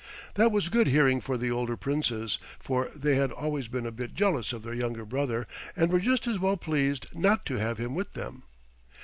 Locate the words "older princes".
1.51-2.39